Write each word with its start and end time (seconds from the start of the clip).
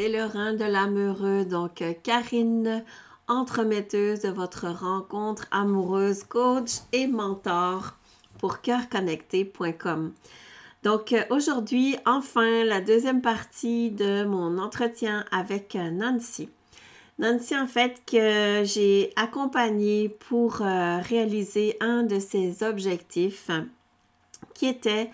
pèlerin 0.00 0.54
de 0.54 0.64
l'amoureux, 0.64 1.44
donc 1.44 1.82
euh, 1.82 1.92
Karine, 1.92 2.82
entremetteuse 3.28 4.20
de 4.20 4.30
votre 4.30 4.66
rencontre 4.66 5.46
amoureuse, 5.50 6.24
coach 6.24 6.70
et 6.94 7.06
mentor 7.06 7.98
pour 8.38 8.62
cœurconnecté.com. 8.62 10.14
Donc 10.84 11.12
euh, 11.12 11.22
aujourd'hui, 11.28 11.98
enfin, 12.06 12.64
la 12.64 12.80
deuxième 12.80 13.20
partie 13.20 13.90
de 13.90 14.24
mon 14.24 14.56
entretien 14.56 15.26
avec 15.32 15.76
euh, 15.76 15.90
Nancy. 15.90 16.48
Nancy, 17.18 17.54
en 17.54 17.66
fait, 17.66 18.00
que 18.10 18.62
j'ai 18.64 19.12
accompagnée 19.16 20.08
pour 20.08 20.54
réaliser 20.54 21.76
un 21.80 22.04
de 22.04 22.18
ses 22.18 22.62
objectifs 22.62 23.50
qui 24.54 24.64
était 24.64 25.10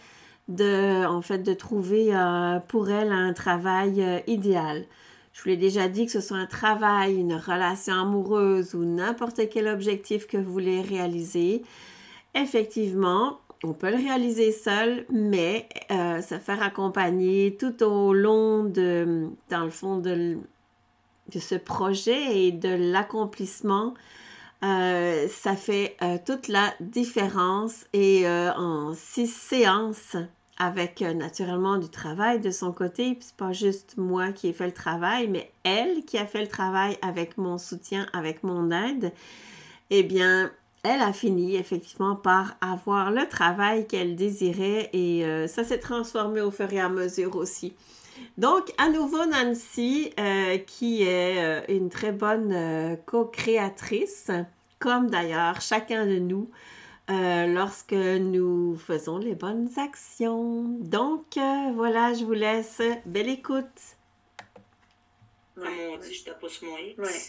de, 0.49 1.05
en 1.07 1.23
fait, 1.23 1.39
de 1.39 1.55
trouver 1.55 2.15
euh, 2.15 2.59
pour 2.69 2.91
elle 2.91 3.13
un 3.13 3.33
travail 3.33 4.03
euh, 4.03 4.21
idéal. 4.27 4.85
Je 5.33 5.43
vous 5.43 5.49
l'ai 5.51 5.57
déjà 5.57 5.89
dit 5.89 6.07
que 6.07 6.13
ce 6.13 6.21
soit 6.21 6.39
un 6.39 6.47
travail, 6.47 7.17
une 7.17 7.35
relation 7.35 7.95
amoureuse 7.95 8.75
ou 8.75 8.85
n'importe 8.85 9.49
quel 9.51 9.69
objectif 9.69 10.27
que 10.27 10.37
vous 10.39 10.53
voulez 10.53 10.81
réaliser. 10.81 11.63
Effectivement, 12.35 13.39
on 13.65 13.73
peut 13.73 13.91
le 13.91 13.97
réaliser 13.97 14.53
seul, 14.53 15.05
mais 15.11 15.69
euh, 15.91 16.23
se 16.23 16.39
faire 16.39 16.63
accompagner 16.63 17.57
tout 17.59 17.83
au 17.83 18.15
long 18.15 18.65
de, 18.65 19.29
dans 19.51 19.65
le 19.65 19.71
fond, 19.71 19.99
de, 19.99 20.39
de 21.35 21.39
ce 21.39 21.55
projet 21.55 22.47
et 22.47 22.53
de 22.53 22.93
l'accomplissement, 22.93 23.95
ça 24.63 25.55
fait 25.55 25.97
toute 26.25 26.49
la 26.49 26.73
différence. 26.81 27.85
Et 27.93 28.27
en 28.27 28.95
six 28.95 29.29
séances, 29.29 30.17
avec 30.59 31.03
euh, 31.03 31.13
naturellement 31.13 31.79
du 31.79 31.89
travail 31.89 32.41
de 32.41 32.51
son 32.51 32.73
côté. 32.73 33.15
Puis 33.15 33.27
c'est 33.29 33.37
pas 33.37 33.53
juste 33.53 33.95
moi 33.97 34.33
qui 34.33 34.49
ai 34.49 34.53
fait 34.53 34.67
le 34.67 34.73
travail, 34.73 35.29
mais 35.29 35.51
elle 35.65 36.05
qui 36.05 36.19
a 36.19 36.27
fait 36.27 36.41
le 36.41 36.49
travail 36.49 36.99
avec 37.03 37.39
mon 37.39 37.59
soutien, 37.59 38.07
avec 38.13 38.43
mon 38.43 38.71
aide. 38.71 39.13
Eh 39.91 40.03
bien, 40.03 40.51
elle 40.83 41.01
a 41.01 41.13
fini 41.13 41.57
effectivement 41.57 42.17
par 42.17 42.57
avoir 42.61 43.11
le 43.11 43.29
travail 43.29 43.87
qu'elle 43.87 44.17
désirait 44.17 44.91
et 44.93 45.25
euh, 45.25 45.47
ça 45.47 45.65
s'est 45.65 45.79
transformé 45.79 46.41
au 46.41 46.51
fur 46.51 46.73
et 46.73 46.81
à 46.81 46.89
mesure 46.89 47.37
aussi. 47.37 47.75
Donc, 48.39 48.73
à 48.79 48.89
nouveau, 48.89 49.27
Nancy, 49.27 50.11
euh, 50.19 50.57
qui 50.59 51.03
est 51.03 51.67
une 51.69 51.91
très 51.91 52.13
bonne 52.13 52.97
co-créatrice, 53.05 54.31
comme 54.79 55.11
d'ailleurs 55.11 55.61
chacun 55.61 56.07
de 56.07 56.19
nous 56.19 56.49
euh, 57.11 57.47
lorsque 57.47 57.93
nous 57.93 58.77
faisons 58.77 59.19
les 59.19 59.35
bonnes 59.35 59.69
actions. 59.79 60.63
Donc, 60.81 61.37
euh, 61.37 61.71
voilà, 61.75 62.13
je 62.15 62.25
vous 62.25 62.33
laisse. 62.33 62.81
Belle 63.05 63.29
écoute. 63.29 63.65
Comme 65.55 65.69
on 65.93 65.97
dit, 65.97 66.15
je 66.15 66.25
tape 66.25 66.47
sur 66.49 66.69
mon 66.69 66.77
X. 66.79 66.99
Ouais. 66.99 67.21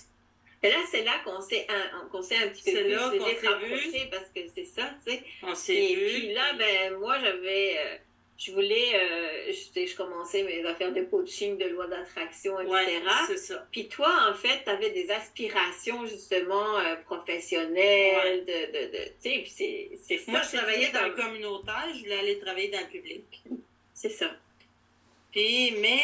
Et 0.64 0.70
là, 0.72 0.78
c'est 0.90 1.04
là 1.04 1.14
qu'on 1.24 1.40
s'est 1.40 1.68
un, 1.70 2.08
qu'on 2.08 2.22
s'est 2.22 2.38
un 2.38 2.48
petit 2.50 2.72
peu 2.74 2.90
là 2.90 3.10
qu'on 3.12 3.26
s'est 3.26 4.10
parce 4.12 4.30
que 4.36 4.42
c'est 4.54 4.66
ça, 4.66 4.90
tu 5.06 5.12
sais. 5.14 5.24
On 5.44 5.54
s'est 5.54 5.76
Et 5.76 5.96
vu. 5.96 6.20
puis 6.20 6.34
là, 6.34 6.54
ben, 6.58 6.98
moi, 6.98 7.20
j'avais. 7.20 8.02
Je 8.38 8.52
voulais. 8.52 8.96
euh, 8.96 9.52
je, 9.52 9.86
je 9.86 9.96
commençais 9.96 10.44
mes 10.44 10.64
affaires 10.66 10.94
de 10.94 11.02
coaching, 11.04 11.58
de 11.58 11.66
loi 11.70 11.88
d'attraction, 11.88 12.60
etc. 12.60 12.72
Ouais, 12.72 13.02
c'est 13.28 13.38
ça. 13.38 13.68
Puis 13.72 13.88
toi, 13.88 14.12
en 14.30 14.34
fait, 14.36 14.64
tu 14.64 14.70
avais 14.70 14.92
des 14.92 15.10
aspirations, 15.12 16.06
justement, 16.06 16.78
euh, 16.80 16.96
professionnelles, 17.06 18.46
de, 18.46 18.72
de, 18.72 18.92
de. 18.92 19.04
Tu 19.06 19.12
sais, 19.20 19.40
puis 19.42 19.50
c'est 19.56 19.90
c'est 20.02 20.18
ça. 20.20 20.32
Moi, 20.32 20.42
je 20.44 20.58
travaillais 20.58 20.92
dans 20.92 21.02
dans- 21.02 21.08
le 21.08 21.14
communautaire, 21.16 21.88
je 21.94 22.00
voulais 22.00 22.20
aller 22.20 22.40
travailler 22.40 22.70
dans 22.70 22.82
le 22.82 22.88
public. 22.88 23.24
C'est 23.94 24.10
ça. 24.10 24.30
Puis, 25.32 25.72
mais 25.80 26.02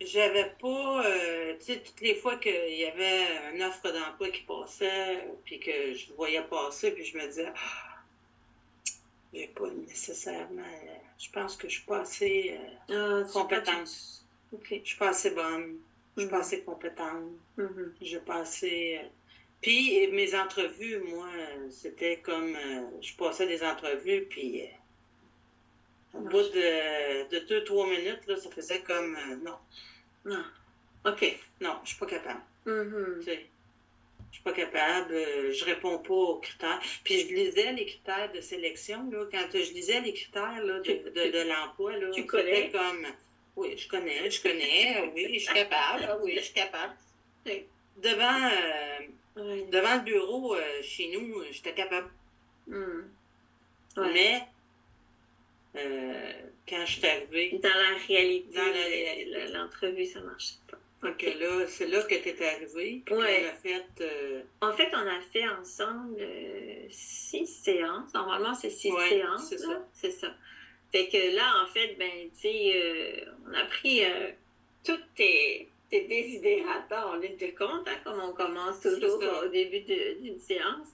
j'avais 0.00 0.52
pas, 0.60 1.04
euh, 1.06 1.54
tu 1.58 1.64
sais, 1.72 1.78
toutes 1.80 2.00
les 2.00 2.14
fois 2.16 2.36
qu'il 2.36 2.52
y 2.76 2.84
avait 2.84 3.22
une 3.54 3.62
offre 3.62 3.90
d'emploi 3.92 4.28
qui 4.30 4.42
passait, 4.42 5.24
puis 5.44 5.58
que 5.58 5.94
je 5.94 6.12
voyais 6.14 6.42
passer, 6.42 6.90
puis 6.92 7.04
je 7.04 7.16
me 7.16 7.26
disais, 7.26 7.46
ah, 7.54 7.85
j'ai 9.36 9.48
pas 9.48 9.68
nécessairement, 9.70 10.62
euh, 10.62 10.94
je 11.18 11.30
pense 11.30 11.56
que 11.56 11.68
je 11.68 11.74
suis 11.76 11.84
pas 11.84 12.00
assez 12.00 12.58
euh, 12.90 13.24
Ah, 13.24 13.28
compétente. 13.32 13.88
Je 14.70 14.78
suis 14.84 14.96
pas 14.98 15.08
assez 15.10 15.30
bonne, 15.30 15.78
je 16.16 16.22
suis 16.22 16.30
pas 16.30 16.36
Mhm. 16.36 16.42
assez 16.42 16.62
compétente, 16.62 17.30
Mhm. 17.58 17.94
je 18.00 18.06
suis 18.06 18.18
pas 18.20 18.36
assez. 18.40 18.98
euh, 19.02 19.08
Puis 19.62 20.06
mes 20.12 20.34
entrevues, 20.34 20.98
moi, 21.00 21.28
c'était 21.70 22.18
comme, 22.18 22.56
je 23.02 23.14
passais 23.16 23.46
des 23.46 23.62
entrevues, 23.64 24.26
puis 24.30 24.62
au 26.14 26.20
bout 26.20 26.42
de, 26.42 27.28
de 27.30 27.38
deux, 27.46 27.64
trois 27.64 27.86
minutes, 27.88 28.26
là, 28.26 28.36
ça 28.36 28.50
faisait 28.50 28.80
comme, 28.82 29.16
non, 29.42 29.56
Non. 30.24 30.44
OK. 31.04 31.38
non, 31.60 31.78
je 31.84 31.88
suis 31.90 31.98
pas 31.98 32.06
capable. 32.06 32.40
Mhm. 32.66 33.16
Tu 33.18 33.24
sais, 33.24 33.40
je 33.40 33.55
suis 34.36 34.42
pas 34.44 34.52
capable, 34.52 35.14
euh, 35.14 35.52
je 35.52 35.64
réponds 35.64 35.98
pas 35.98 36.14
aux 36.14 36.38
critères. 36.38 36.80
Puis 37.04 37.20
je 37.20 37.34
lisais 37.34 37.72
les 37.72 37.86
critères 37.86 38.32
de 38.32 38.40
sélection, 38.40 39.10
là, 39.10 39.24
quand 39.30 39.46
je 39.52 39.72
lisais 39.72 40.00
les 40.00 40.12
critères 40.12 40.62
là, 40.62 40.80
de, 40.80 40.92
de, 41.10 41.30
de 41.32 41.48
l'emploi, 41.48 41.96
là, 41.96 42.10
tu 42.10 42.26
connais? 42.26 42.70
comme, 42.70 43.06
oui, 43.56 43.76
je 43.76 43.88
connais, 43.88 44.30
je 44.30 44.42
connais, 44.42 45.12
oui, 45.14 45.34
je 45.34 45.44
suis 45.44 45.54
capable, 45.54 46.06
ah 46.08 46.18
oui, 46.22 46.34
je 46.36 46.42
suis 46.42 46.54
capable. 46.54 46.94
Devant, 47.96 48.50
euh, 49.38 49.62
devant 49.70 49.96
le 49.96 50.02
bureau, 50.02 50.54
euh, 50.54 50.82
chez 50.82 51.08
nous, 51.08 51.42
j'étais 51.50 51.72
capable. 51.74 52.10
Ouais. 53.96 54.12
Mais 54.12 54.42
euh, 55.76 56.32
quand 56.68 56.84
je 56.84 56.92
suis 56.92 57.06
arrivée, 57.06 57.58
Dans 57.62 57.68
la 57.68 57.96
réalité, 58.06 58.54
Dans 58.54 59.58
l'entrevue, 59.58 60.04
ça 60.04 60.20
marchait 60.20 60.56
pas. 60.70 60.78
Là, 61.02 61.66
c'est 61.68 61.86
là 61.86 62.02
que 62.02 62.14
tu 62.14 62.28
es 62.28 62.42
arrivée, 62.48 63.02
Ouais. 63.10 63.52
fait... 63.62 63.84
euh, 64.00 64.42
En 64.60 64.72
fait, 64.72 64.88
on 64.92 65.06
a 65.06 65.20
fait 65.20 65.46
ensemble 65.48 66.16
euh, 66.20 66.86
six 66.90 67.46
séances. 67.46 68.12
Normalement, 68.14 68.54
c'est 68.54 68.70
six 68.70 68.90
Ouais, 68.90 69.08
séances. 69.08 69.48
c'est 69.48 69.58
ça. 69.58 69.86
C'est 69.92 70.10
ça. 70.10 70.34
Fait 70.92 71.08
que 71.08 71.34
là, 71.36 71.62
en 71.62 71.66
fait, 71.66 71.94
ben, 71.98 72.30
tu 72.34 72.40
sais, 72.42 72.72
euh, 72.74 73.24
on 73.48 73.54
a 73.54 73.64
pris 73.66 74.02
toutes 74.84 75.04
tes, 75.14 75.68
tes 75.90 76.06
désidérateurs 76.06 77.08
en 77.08 77.16
ligne 77.16 77.36
de 77.36 77.56
compte, 77.58 77.86
hein, 77.88 77.98
comme 78.04 78.20
on 78.20 78.32
commence 78.32 78.80
toujours 78.80 79.20
au 79.44 79.48
début 79.48 79.80
d'une 79.80 80.38
séance. 80.38 80.88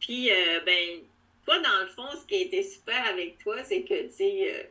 Puis, 0.00 0.30
ben, 0.66 1.00
toi, 1.44 1.58
dans 1.60 1.80
le 1.80 1.86
fond, 1.86 2.08
ce 2.20 2.26
qui 2.26 2.34
a 2.34 2.40
été 2.40 2.62
super 2.62 3.06
avec 3.06 3.38
toi, 3.38 3.62
c'est 3.64 3.82
que, 3.82 4.02
tu 4.08 4.12
sais, 4.12 4.70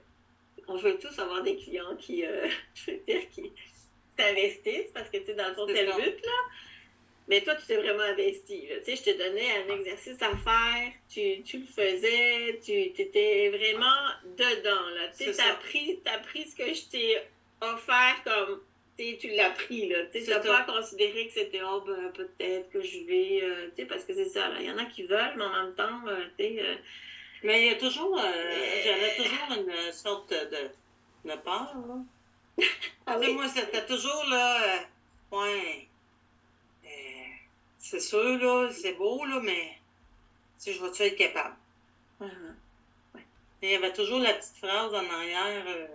on 0.68 0.76
veut 0.78 0.98
tous 1.00 1.18
avoir 1.20 1.42
des 1.42 1.56
clients 1.56 1.96
qui, 1.98 2.24
je 2.76 2.92
veux 2.92 2.98
dire, 3.08 3.22
qui 3.32 3.52
s'investissent 4.18 4.92
parce 4.94 5.10
que, 5.10 5.18
tu 5.18 5.26
sais, 5.26 5.34
dans 5.34 5.48
le 5.48 5.54
fond, 5.54 5.68
C'est 5.68 5.86
le 5.86 5.94
but, 5.94 6.26
là. 6.26 6.32
Mais 7.28 7.42
toi, 7.42 7.56
tu 7.56 7.66
t'es 7.66 7.78
vraiment 7.78 8.04
investi. 8.04 8.68
là. 8.68 8.76
Tu 8.86 8.96
sais, 8.96 8.96
je 8.96 9.12
te 9.12 9.18
donnais 9.18 9.48
un 9.58 9.80
exercice 9.80 10.22
à 10.22 10.30
faire, 10.38 10.92
tu, 11.10 11.42
tu 11.44 11.58
le 11.60 11.66
faisais, 11.66 12.60
tu 12.64 12.72
étais 12.72 13.50
vraiment 13.50 14.12
dedans. 14.38 14.90
Là. 14.96 15.08
Tu 15.18 15.26
sais, 15.26 15.34
ça. 15.34 15.58
pris, 15.64 16.00
pris 16.24 16.48
ce 16.48 16.56
que 16.56 16.72
je 16.72 16.84
t'ai 16.84 17.18
offert 17.62 18.22
comme, 18.24 18.62
tu 18.96 19.30
l'as 19.36 19.50
pris. 19.50 19.90
Là. 19.90 20.06
Tu 20.12 20.22
ça. 20.22 20.40
pas 20.40 20.64
considéré 20.64 21.28
que 21.28 21.34
c'était, 21.34 21.62
oh, 21.64 21.82
ben, 21.86 22.12
peut-être 22.14 22.70
que 22.70 22.82
je 22.82 23.00
vais, 23.06 23.40
euh, 23.42 23.70
tu 23.70 23.82
sais, 23.82 23.86
parce 23.86 24.04
que 24.04 24.14
c'est 24.14 24.30
ça. 24.30 24.52
Il 24.60 24.66
y 24.66 24.72
en 24.72 24.78
a 24.78 24.86
qui 24.86 25.04
veulent, 25.04 25.34
mais 25.36 25.46
en 25.46 25.64
même 25.64 25.74
temps, 25.74 26.08
euh, 26.08 26.26
tu 26.38 26.44
sais, 26.44 26.58
euh, 26.62 26.76
Mais 27.44 27.66
il 27.66 27.72
y 27.72 27.76
a 27.76 27.76
toujours, 27.80 28.20
j'avais 28.20 29.16
toujours 29.16 29.58
une 29.58 29.92
sorte 29.92 30.30
de, 30.32 31.30
de 31.30 31.36
peur, 31.38 31.74
là. 31.88 31.96
Ah 33.06 33.18
moi, 33.18 33.48
c'était 33.48 33.86
toujours, 33.86 34.24
là, 34.30 34.62
euh, 34.62 35.38
ouais, 35.38 35.88
euh, 36.86 36.88
c'est 37.78 38.00
sûr, 38.00 38.38
là, 38.38 38.70
c'est 38.72 38.94
beau, 38.94 39.24
là, 39.26 39.40
mais, 39.42 39.78
sais, 40.58 40.74
je 40.74 40.82
vais-tu 40.84 41.04
être 41.04 41.18
capable? 41.18 41.56
Mhm. 42.20 42.56
Et 43.62 43.68
il 43.68 43.72
y 43.72 43.76
avait 43.76 43.94
toujours 43.94 44.20
la 44.20 44.34
petite 44.34 44.58
phrase 44.58 44.94
en 44.94 45.10
arrière, 45.14 45.66
euh, 45.68 45.88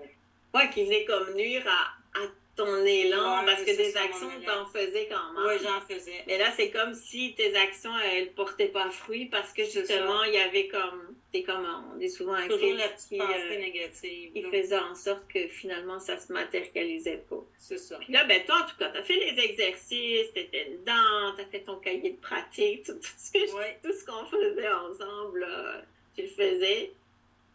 Ouais, 0.53 0.69
qui 0.71 0.85
venait 0.85 1.05
comme 1.05 1.33
nuire 1.35 1.65
à, 1.69 2.19
à 2.21 2.27
ton 2.57 2.85
élan, 2.85 3.41
Ouais, 3.41 3.47
parce 3.47 3.63
que 3.63 3.77
des 3.77 3.97
actions, 3.97 4.31
t'en 4.45 4.67
faisais 4.67 5.09
quand 5.09 5.33
même. 5.33 5.47
ouais, 5.47 5.59
j'en 5.63 5.81
faisais. 5.83 6.25
Mais 6.27 6.39
là, 6.39 6.51
c'est 6.57 6.71
comme 6.71 6.95
si 6.95 7.35
tes 7.37 7.57
actions, 7.57 7.97
elles 7.99 8.33
portaient 8.33 8.69
pas 8.69 8.91
fruit 8.91 9.27
parce 9.27 9.53
que 9.53 9.65
justement, 9.65 10.25
il 10.25 10.35
y 10.35 10.39
avait 10.39 10.67
comme, 10.69 11.15
c'est 11.33 11.43
comme 11.43 11.65
on 11.93 11.97
dit 11.97 12.11
souvent 12.11 12.35
un 12.35 12.49
Toujours 12.49 12.75
la 12.75 12.89
petite 12.89 13.19
pensée 13.19 13.57
euh, 13.57 13.59
négative, 13.61 14.33
là. 14.35 14.51
faisait 14.51 14.79
en 14.79 14.95
sorte 14.95 15.27
que 15.29 15.47
finalement, 15.49 15.99
ça 16.01 16.19
se 16.19 16.33
matérialisait 16.33 17.25
pas. 17.29 17.45
C'est 17.59 17.79
ça. 17.79 17.99
Puis 17.99 18.13
là, 18.13 18.25
ben 18.25 18.45
toi, 18.45 18.63
en 18.65 18.69
tout 18.69 18.77
cas, 18.77 18.89
t'as 18.91 19.03
fait 19.03 19.15
les 19.15 19.41
exercices, 19.45 20.33
t'étais 20.33 20.71
dedans, 20.79 21.35
t'as 21.37 21.45
fait 21.47 21.61
ton 21.61 21.77
cahier 21.77 22.11
de 22.11 22.17
pratique, 22.21 22.85
tout, 22.85 22.95
tout 22.95 23.01
ce 23.17 23.33
que- 23.33 23.57
Ouais. 23.57 23.79
tout 23.83 23.93
ce 23.93 24.05
qu'on 24.05 24.25
faisait 24.27 24.73
ensemble, 24.73 25.41
là, 25.41 25.83
tu 26.17 26.23
le 26.23 26.29
faisais. 26.29 26.93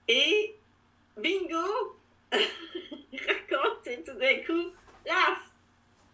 Et 0.08 0.56
bingo! 1.18 1.96
Raconte, 2.32 4.06
tout 4.06 4.14
d'un 4.14 4.38
coup, 4.44 4.72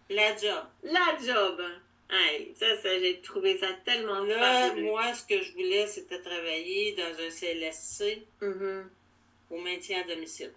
La 0.10 0.36
job. 0.38 0.63
la 0.84 1.18
job. 1.25 1.62
Hey, 2.12 2.54
ça, 2.56 2.75
ça 2.81 3.00
j'ai 3.00 3.22
trouvé 3.22 3.58
ça 3.58 3.68
tellement 3.86 4.19
Là, 4.24 4.68
fabuleux. 4.69 4.88
moi, 4.88 5.13
ce 5.13 5.25
que 5.25 5.42
je 5.42 5.54
voulais, 5.54 5.88
c'était 5.88 6.19
travailler 6.22 6.94
dans 6.96 7.24
un 7.24 7.30
CLSC 7.30 8.28
Mhm. 8.42 8.90
au 9.50 9.58
maintien 9.60 10.02
à 10.02 10.04
domicile. 10.13 10.52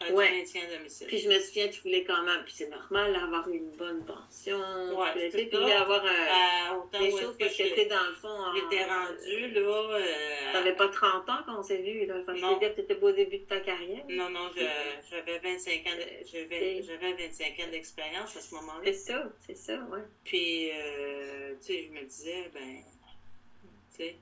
Faire 0.00 0.14
Ouais. 0.14 0.28
du 0.32 0.38
maintien 0.38 0.62
à 0.68 0.76
domicile. 0.76 1.06
Puis 1.08 1.18
je 1.18 1.28
me 1.28 1.38
souviens, 1.40 1.68
tu 1.68 1.80
voulais 1.82 2.04
quand 2.04 2.22
même, 2.22 2.42
puis 2.44 2.54
c'est 2.56 2.68
normal, 2.68 3.14
avoir 3.16 3.48
une 3.48 3.70
bonne 3.72 4.04
pension. 4.04 4.58
Ouais, 4.98 5.30
tu 5.30 5.48
voulais 5.50 5.70
ça. 5.72 5.80
avoir 5.82 6.04
euh, 6.04 6.98
des 6.98 7.10
choses 7.10 7.36
que 7.36 7.44
que 7.44 7.50
je- 7.68 7.74
t'es 7.74 7.86
dans 7.86 8.06
le 8.08 8.14
fond. 8.14 8.28
j'étais 8.54 8.84
rendue, 8.84 9.50
là. 9.54 9.60
euh, 9.60 10.52
T'avais 10.52 10.74
pas 10.76 10.88
30 10.88 11.28
ans 11.28 11.38
quand 11.46 11.58
on 11.58 11.62
s'est 11.62 11.82
vu, 11.82 12.06
là. 12.06 12.14
Enfin, 12.22 12.34
je 12.34 12.40
Non. 12.42 12.54
veux 12.54 12.60
dire, 12.60 12.74
t'étais 12.74 12.94
pas 12.94 13.06
au 13.06 13.12
début 13.12 13.38
de 13.38 13.44
ta 13.44 13.60
carrière. 13.60 14.04
Non, 14.08 14.30
non, 14.30 14.50
je- 14.56 14.62
j'avais 15.10 15.38
25 15.40 15.86
ans, 15.86 15.96
de- 15.96 16.26
j'avais 16.26 16.82
j'avais 16.82 17.12
25 17.14 17.58
ans 17.60 17.70
d'expérience 17.70 18.36
à 18.36 18.40
ce 18.40 18.54
moment-là. 18.54 18.82
C'est 18.84 18.92
ça, 18.94 19.22
c'est 19.46 19.56
ça, 19.56 19.74
ouais. 19.90 20.00
Puis, 20.24 20.70
euh, 20.72 21.54
tu 21.60 21.66
sais, 21.74 21.82
je 21.84 21.90
me 21.92 22.04
disais, 22.04 22.50
ben, 22.54 22.76
tu 23.96 24.04
sais, 24.04 24.16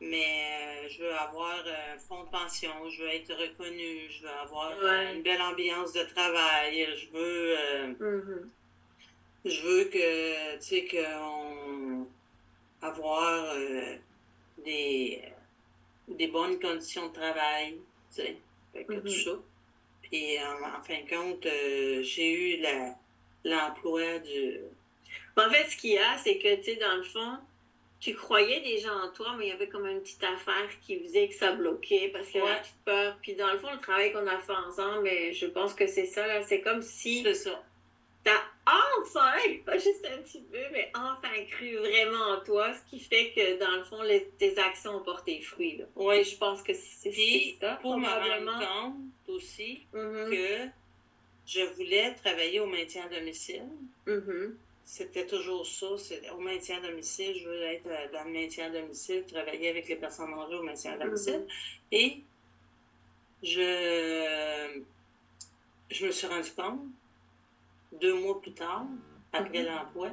mais 0.00 0.84
euh, 0.84 0.88
je 0.88 1.02
veux 1.02 1.14
avoir 1.14 1.62
un 1.66 1.98
fonds 1.98 2.24
de 2.24 2.30
pension, 2.30 2.70
je 2.90 3.02
veux 3.02 3.08
être 3.10 3.34
reconnue, 3.34 4.08
je 4.10 4.22
veux 4.22 4.30
avoir 4.30 4.72
euh, 4.72 4.84
Ouais. 4.84 5.14
une 5.14 5.22
belle 5.22 5.42
ambiance 5.42 5.92
de 5.92 6.02
travail, 6.04 6.86
je 6.96 7.06
veux, 7.10 7.58
euh, 7.58 7.86
Mhm. 8.00 8.50
je 9.44 9.62
veux 9.62 9.84
que, 9.84 10.56
tu 10.56 10.62
sais, 10.62 10.86
qu'on 10.86 12.06
avoir 12.82 13.44
euh, 13.54 13.96
des, 14.64 15.22
des 16.08 16.26
bonnes 16.28 16.58
conditions 16.58 17.08
de 17.08 17.12
travail, 17.12 17.74
tu 18.14 18.22
sais, 18.22 18.36
fait 18.72 18.84
que 18.84 18.94
tout 18.94 19.08
ça. 19.08 19.32
Puis, 20.02 20.38
en, 20.42 20.78
en 20.78 20.82
fin 20.82 21.02
de 21.02 21.08
compte, 21.08 21.46
euh, 21.46 22.02
j'ai 22.02 22.32
eu 22.32 22.60
la- 22.62 22.94
l'emploi 23.44 24.18
du... 24.18 24.60
En 25.36 25.48
fait, 25.50 25.68
ce 25.70 25.76
qu'il 25.76 25.92
y 25.92 25.98
a, 25.98 26.16
c'est 26.18 26.38
que, 26.38 26.56
tu 26.56 26.64
sais, 26.64 26.76
dans 26.76 26.96
le 26.96 27.02
fond, 27.04 27.38
tu 28.00 28.14
croyais 28.14 28.60
déjà 28.62 28.92
en 28.94 29.10
toi, 29.10 29.34
mais 29.38 29.46
il 29.46 29.48
y 29.50 29.52
avait 29.52 29.68
comme 29.68 29.86
une 29.86 30.00
petite 30.00 30.24
affaire 30.24 30.68
qui 30.80 30.98
faisait 31.00 31.28
que 31.28 31.34
ça 31.34 31.52
bloquait 31.52 32.08
parce 32.12 32.28
qu'il 32.28 32.40
y 32.40 32.42
avait 32.42 32.50
Ouais. 32.52 32.56
une 32.56 32.62
petite 32.62 32.84
peur. 32.84 33.18
Puis 33.20 33.34
dans 33.34 33.52
le 33.52 33.58
fond, 33.58 33.70
le 33.72 33.78
travail 33.80 34.12
qu'on 34.12 34.26
a 34.26 34.38
fait 34.38 34.52
ensemble, 34.52 35.02
mais 35.02 35.32
je 35.34 35.46
pense 35.46 35.74
que 35.74 35.86
c'est 35.86 36.06
ça, 36.06 36.26
là. 36.26 36.42
C'est 36.42 36.60
comme 36.62 36.80
si 36.80 37.22
C'est 37.22 37.34
ça. 37.34 37.62
t'as 38.24 38.42
enfin, 39.02 39.32
pas 39.66 39.76
juste 39.76 40.06
un 40.06 40.22
petit 40.22 40.40
peu, 40.50 40.58
mais 40.72 40.90
enfin 40.94 41.28
cru 41.50 41.76
vraiment 41.76 42.24
en 42.36 42.40
toi, 42.40 42.72
ce 42.72 42.88
qui 42.90 43.00
fait 43.00 43.32
que 43.32 43.58
dans 43.58 43.76
le 43.76 43.84
fond, 43.84 44.00
les- 44.02 44.28
tes 44.38 44.58
actions 44.58 44.96
ont 44.96 45.02
porté 45.02 45.40
fruit, 45.42 45.76
là. 45.78 45.84
Oui. 45.96 46.16
Et 46.16 46.24
je 46.24 46.36
pense 46.38 46.62
que 46.62 46.72
c'est 46.72 47.56
ça, 47.60 47.76
pour 47.82 47.98
me 47.98 48.06
rendre 48.06 48.58
compte 48.60 48.94
aussi 49.28 49.86
Mhm, 49.92 50.30
que 50.30 50.68
je 51.46 51.60
voulais 51.74 52.14
travailler 52.14 52.60
au 52.60 52.66
maintien 52.66 53.04
à 53.06 53.08
domicile. 53.18 53.62
mhm, 54.06 54.56
C'était 54.84 55.26
toujours 55.26 55.66
ça, 55.66 55.86
c'est 55.98 56.28
au 56.30 56.38
maintien 56.38 56.78
à 56.82 56.88
domicile. 56.88 57.36
Je 57.38 57.44
voulais 57.46 57.76
être 57.76 57.86
euh, 57.86 58.12
dans 58.12 58.24
le 58.24 58.32
maintien 58.32 58.66
à 58.66 58.70
domicile, 58.70 59.24
travailler 59.24 59.68
avec 59.70 59.88
les 59.88 59.96
personnes 59.96 60.32
âgées 60.34 60.56
au 60.56 60.62
maintien 60.62 60.92
à 60.94 60.98
domicile. 60.98 61.46
Et 61.92 62.22
je, 63.42 64.82
je 65.90 66.06
me 66.06 66.10
suis 66.10 66.26
rendu 66.26 66.50
compte, 66.52 66.80
deux 68.00 68.14
mois 68.14 68.40
plus 68.40 68.52
tard, 68.52 68.84
après 69.32 69.60
Mhm. 69.62 69.66
l'emploi, 69.66 70.10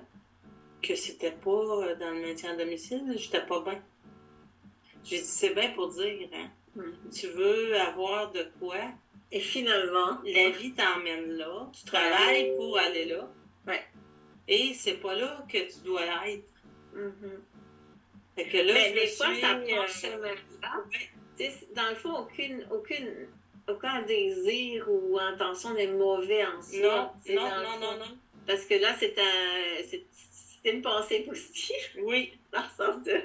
que 0.82 0.96
c'était 0.96 1.32
pas 1.32 1.50
euh, 1.52 1.96
dans 1.96 2.12
le 2.12 2.22
maintien 2.22 2.54
à 2.54 2.56
domicile, 2.56 3.04
j'étais 3.16 3.46
pas 3.46 3.62
bien. 3.62 3.82
J'ai 5.04 5.18
dit, 5.20 5.24
c'est 5.26 5.54
bien 5.56 5.72
pour 5.72 5.90
dire, 5.90 6.30
hein. 6.34 6.50
mhm. 6.76 6.94
Tu 7.12 7.28
veux 7.28 7.76
avoir 7.80 8.32
de 8.32 8.46
quoi, 8.60 8.78
Et 9.32 9.40
finalement, 9.42 10.20
la 10.24 10.50
vie 10.52 10.72
t'emmène 10.74 11.32
là, 11.34 11.70
tu 11.74 11.84
travailles 11.86 12.56
pour 12.56 12.78
aller 12.78 13.06
là. 13.06 13.30
Et 14.48 14.74
c'est 14.74 14.96
pas 14.96 15.16
là 15.16 15.46
que 15.52 15.58
tu 15.58 15.80
dois 15.84 16.04
être. 16.28 16.44
mhm. 16.94 17.42
Fait 18.36 18.46
que 18.46 18.58
là, 18.58 18.74
Mais 18.74 18.90
je 18.90 18.94
des 18.94 19.02
me 19.02 19.08
fois, 19.08 19.28
suis, 19.34 19.42
ça 19.42 19.58
euh, 19.58 20.36
Dans 21.76 21.90
le 21.90 21.96
fond, 21.96 22.14
aucune, 22.20 22.68
aucune, 22.72 23.28
aucun 23.68 24.02
désir 24.04 24.86
ou 24.90 25.18
intention 25.20 25.74
n'est 25.74 25.88
mauvais 25.88 26.46
en 26.46 26.62
soi. 26.62 26.80
Non, 26.82 27.12
C'est 27.26 27.34
non, 27.36 27.44
non, 27.50 27.80
non, 27.80 27.98
non. 27.98 28.18
Parce 28.46 28.66
que 28.66 28.76
là, 28.76 28.96
c'est 29.00 29.18
un, 29.20 29.84
c'est 29.90 30.06
c'est 30.64 30.72
une 30.74 30.82
pensée 30.82 31.20
positive, 31.22 31.76
Oui, 32.04 32.34
dans 32.52 32.60
le 32.62 32.66
sens 32.86 33.04
de... 33.06 33.16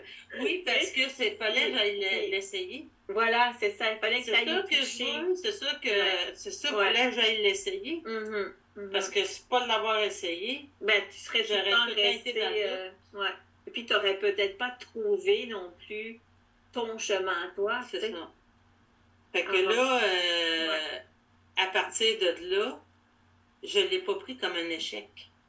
oui, 0.40 0.62
parce 0.64 0.90
que 0.90 1.08
c'est 1.08 1.32
fallait 1.36 1.70
que 1.72 1.78
j'aille 1.78 1.98
Oui. 2.24 2.30
l'essayer. 2.30 2.86
Voilà, 3.08 3.52
c'est 3.58 3.72
ça, 3.72 3.92
il 3.92 3.98
fallait 3.98 4.18
que 4.18 4.24
C'est 4.26 4.32
ça 4.32 4.42
y 4.42 4.44
que 4.44 4.74
je 4.76 4.80
toucher. 4.80 5.18
veux, 5.20 5.34
c'est 5.34 5.52
ça 5.52 5.74
que 5.82 5.88
Ouais. 5.88 6.32
c'est 6.34 6.50
ça 6.50 6.68
qu'il 6.68 6.76
Ouais. 6.76 6.92
fallait 6.94 7.10
que 7.10 7.20
j'aille 7.20 7.42
l'essayer. 7.42 8.02
Mhm. 8.76 8.90
Parce 8.90 9.10
que 9.10 9.24
c'est 9.24 9.46
pas 9.48 9.66
l'avoir 9.66 9.98
essayé. 10.00 10.66
Ben, 10.80 11.02
tu 11.10 11.18
serais 11.18 11.40
été 11.40 11.52
resté... 12.02 12.34
euh, 12.36 12.90
ouais. 13.14 13.28
Et 13.66 13.70
puis, 13.70 13.84
tu 13.84 13.92
n'aurais 13.92 14.18
peut-être 14.18 14.56
pas 14.58 14.70
trouvé 14.70 15.46
non 15.46 15.72
plus 15.86 16.18
ton 16.72 16.96
chemin 16.98 17.44
à 17.44 17.48
toi. 17.54 17.80
C'est 17.90 18.10
ça. 18.12 18.30
Fait 19.32 19.44
que 19.44 19.50
Ah, 19.68 19.72
là, 19.74 20.02
euh, 20.04 20.68
Ouais. 20.68 21.02
à 21.58 21.66
partir 21.68 22.18
de 22.18 22.54
là, 22.56 22.80
je 23.62 23.78
l'ai 23.80 24.00
pas 24.00 24.14
pris 24.16 24.36
comme 24.36 24.52
un 24.52 24.68
échec. 24.70 25.08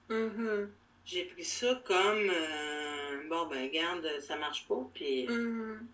Mhm, 0.10 0.70
J'ai 1.06 1.26
pris 1.26 1.44
ça 1.46 1.82
comme 1.86 2.30
euh, 2.30 3.24
bon 3.30 3.48
ben 3.48 3.64
regarde, 3.68 4.08
ça 4.22 4.36
marche 4.38 4.66
pas. 4.68 4.80
Puis, 4.94 5.26
mhm. 5.28 5.86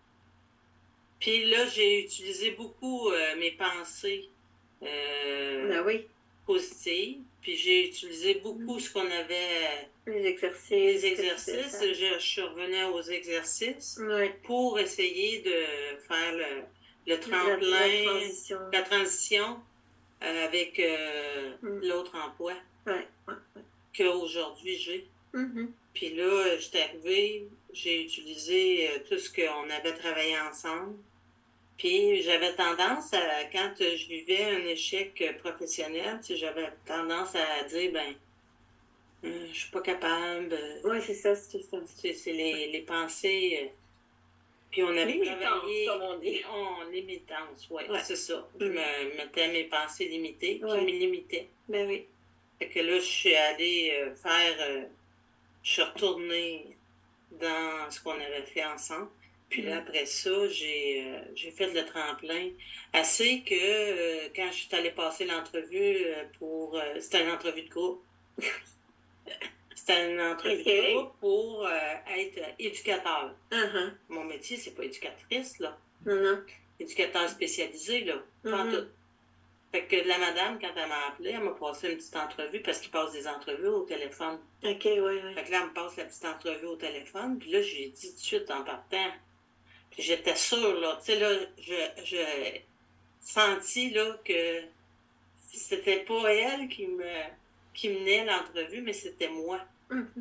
puis 1.20 1.46
là, 1.46 1.66
j'ai 1.68 2.02
utilisé 2.06 2.52
beaucoup 2.52 3.12
mes 3.38 3.52
pensées 3.52 4.30
Ben 4.82 5.84
oui, 5.86 6.08
Puis 7.42 7.56
j'ai 7.56 7.88
utilisé 7.88 8.36
beaucoup 8.36 8.80
ce 8.80 8.92
qu'on 8.92 9.10
avait 9.10 9.88
les 10.08 10.26
exercices. 10.26 10.70
les 10.72 11.06
exercices. 11.06 11.80
Je, 11.82 11.94
je 12.16 12.20
suis 12.20 12.42
revenue 12.42 12.84
aux 12.86 13.02
exercices 13.02 14.00
pour 14.44 14.80
essayer 14.80 15.40
de 15.40 15.98
faire 16.08 16.34
le, 16.34 16.64
le 17.08 17.16
La, 17.16 17.16
la 17.16 17.18
tremplin, 17.18 18.04
transition. 18.06 18.58
la 18.74 18.82
transition 18.82 19.60
euh, 20.24 20.46
avec 20.46 20.80
euh, 20.80 21.56
Mm. 21.62 21.80
l'autre 21.88 22.16
emploi 22.16 22.54
qu'aujourd'hui 23.96 24.78
j'ai. 24.78 25.08
Mhm. 25.34 25.72
Puis 25.94 26.14
là, 26.16 26.58
j'étais 26.58 26.82
arrivée, 26.82 27.48
j'ai 27.74 28.04
utilisé 28.04 28.90
euh, 28.90 29.00
tout 29.08 29.18
ce 29.18 29.30
qu'on 29.34 29.70
avait 29.70 29.94
travaillé 29.94 30.40
ensemble. 30.40 30.96
Puis 31.80 32.22
j'avais 32.24 32.54
tendance 32.56 33.14
à, 33.14 33.46
quand 33.52 33.74
je 33.80 34.08
vivais 34.08 34.44
un 34.44 34.66
échec 34.68 35.24
professionnel, 35.42 36.20
tu 36.22 36.34
sais, 36.34 36.36
j'avais 36.38 36.70
tendance 36.86 37.34
à 37.36 37.64
dire, 37.64 37.92
ben, 37.94 38.14
euh, 39.24 39.48
je 39.52 39.58
suis 39.58 39.72
pas 39.72 39.82
capable. 39.82 40.52
euh, 40.54 40.82
Ouais, 40.84 41.00
c'est 41.02 41.14
ça, 41.14 41.34
c'est 41.36 41.62
ça. 41.62 41.78
sais, 41.96 42.14
c'est 42.14 42.34
les, 42.34 42.68
les 42.68 42.82
pensées. 42.82 43.60
euh, 43.64 43.68
puis 44.70 44.84
on 44.84 44.90
avait 44.90 45.20
travaillé. 45.24 45.86
comme 45.88 46.02
on 46.04 46.18
dit. 46.20 46.42
Limitance, 46.92 47.68
oui, 47.72 47.84
Ouais. 47.90 48.00
c'est 48.04 48.16
ça. 48.18 48.36
Mm. 48.56 48.60
Je 48.60 48.66
me 48.66 49.16
mettais 49.18 49.48
mes 49.48 49.64
pensées 49.64 50.06
limitées, 50.06 50.60
Ouais. 50.62 50.70
je 50.72 50.84
me 50.84 50.92
limitais. 50.92 51.48
Ben 51.70 51.88
oui. 51.88 52.06
Fait 52.60 52.68
que 52.68 52.80
là, 52.82 52.96
je 53.00 53.06
suis 53.06 53.36
allée 53.36 54.04
faire. 54.22 54.86
je 55.64 55.72
suis 55.72 55.82
retournée 55.82 56.76
dans 57.32 57.90
ce 57.90 58.02
qu'on 58.02 58.12
avait 58.20 58.44
fait 58.44 58.66
ensemble. 58.66 59.08
Puis 59.50 59.64
là, 59.64 59.78
après 59.80 60.06
ça, 60.06 60.48
j'ai 60.48 61.04
euh, 61.08 61.20
j'ai 61.34 61.50
fait 61.52 61.68
le 61.74 61.84
tremplin. 61.86 62.50
Assez 62.94 63.42
que 63.42 63.56
euh, 63.56 64.30
quand 64.36 64.48
je 64.52 64.58
suis 64.66 64.76
allée 64.76 64.92
passer 64.92 65.26
l'entrevue 65.26 65.98
euh, 66.06 66.24
pour. 66.38 66.76
euh, 66.78 67.00
C'était 67.00 67.24
une 67.24 67.32
entrevue 67.32 67.64
de 67.64 67.70
groupe. 67.70 68.04
C'était 69.76 70.12
une 70.14 70.22
entrevue 70.22 70.64
de 70.64 70.94
groupe 70.94 71.14
pour 71.20 71.68
être 72.16 72.40
éducateur. 72.60 73.34
Uh-huh. 73.52 73.92
Mon 74.10 74.24
métier, 74.26 74.58
c'est 74.58 74.72
pas 74.72 74.84
éducatrice, 74.84 75.58
là. 75.60 75.78
Non, 76.06 76.16
non. 76.16 76.44
Éducateur 76.80 77.28
spécialisé, 77.30 78.04
là. 78.04 78.16
Pas 78.44 78.64
Mhm. 78.66 78.72
tout. 78.72 78.88
Fait 79.72 79.86
que 79.86 79.96
la 80.08 80.18
madame, 80.18 80.60
quand 80.60 80.72
elle 80.76 80.90
m'a 80.90 81.08
appelé, 81.08 81.32
elle 81.32 81.42
m'a 81.44 81.52
passé 81.52 81.90
une 81.92 81.98
petite 81.98 82.16
entrevue 82.16 82.62
parce 82.62 82.80
qu'il 82.80 82.90
passe 82.92 83.12
des 83.14 83.28
entrevues 83.28 83.68
au 83.68 83.82
téléphone. 83.86 84.40
Ok, 84.64 84.84
ouais, 84.86 85.00
ouais. 85.00 85.34
Fait 85.36 85.44
que 85.44 85.52
là, 85.52 85.60
elle 85.62 85.70
me 85.70 85.74
passe 85.74 85.96
la 85.98 86.06
petite 86.06 86.26
entrevue 86.26 86.66
au 86.66 86.76
téléphone. 86.76 87.38
Puis 87.40 87.52
là, 87.52 87.62
j'ai 87.62 87.88
dit 87.90 88.10
tout 88.10 88.16
de 88.16 88.20
suite 88.22 88.52
en 88.52 88.64
partant. 88.64 89.12
J'étais 90.00 90.36
sûre, 90.36 90.80
là. 90.80 90.98
Tu 91.00 91.12
sais, 91.14 91.20
là, 91.20 91.30
je, 91.60 91.74
je 92.06 92.60
senti, 93.22 93.90
là, 93.92 94.18
que 94.24 94.62
c'était 95.52 96.00
pas 96.00 96.34
elle 96.34 96.68
qui 96.70 96.88
me 96.88 97.06
qui 97.74 97.90
menait 97.90 98.26
l'entrevue, 98.26 98.82
mais 98.82 98.94
c'était 98.94 99.30
moi 99.30 99.60
Mhm. 99.90 100.12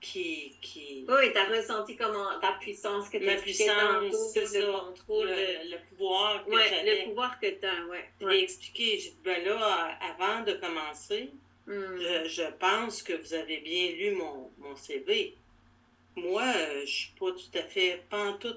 qui. 0.00 0.54
qui 0.60 1.04
Oui, 1.08 1.32
t'as 1.32 1.46
ressenti 1.48 1.96
comment 1.96 2.38
ta 2.40 2.52
puissance 2.60 3.08
que 3.08 3.18
tu 3.18 3.24
Ma 3.24 3.32
expliquais 3.32 3.64
puissance, 3.64 4.32
tantôt, 4.34 4.56
le 4.58 4.78
contrôle, 4.80 5.28
le, 5.28 5.88
pouvoir 5.88 6.44
que 6.44 6.50
ouais, 6.50 6.84
le 6.84 7.04
pouvoir 7.08 7.40
que 7.40 7.50
t'as, 7.60 7.84
ouais. 7.84 8.10
Je 8.20 8.26
ouais. 8.26 8.40
expliqué. 8.40 8.98
J'ai 8.98 9.10
dit, 9.10 9.16
ben 9.24 9.44
là, 9.44 9.98
avant 10.00 10.42
de 10.42 10.52
commencer, 10.54 11.30
Mhm. 11.66 11.98
je, 12.00 12.28
je 12.28 12.50
pense 12.60 13.02
que 13.02 13.12
vous 13.14 13.34
avez 13.34 13.58
bien 13.58 13.90
lu 13.92 14.12
mon, 14.12 14.50
mon 14.58 14.76
CV. 14.76 15.34
Moi, 16.14 16.44
euh, 16.44 16.80
je 16.86 16.90
suis 16.92 17.12
pas 17.18 17.32
tout 17.32 17.58
à 17.58 17.62
fait, 17.62 18.02
tout, 18.40 18.54